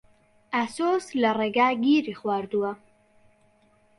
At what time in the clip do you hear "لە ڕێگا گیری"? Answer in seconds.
1.21-2.13